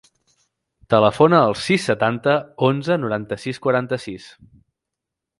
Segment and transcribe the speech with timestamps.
[0.93, 2.33] Telefona al sis, setanta,
[2.69, 4.27] onze, noranta-sis, quaranta-sis.